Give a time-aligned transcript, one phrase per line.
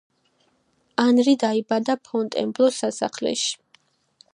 [1.03, 3.57] ანრი დაიბადა ფონტენბლოს სასახლეში.